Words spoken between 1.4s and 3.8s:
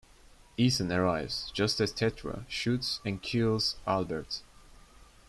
just as Tetra shoots and kills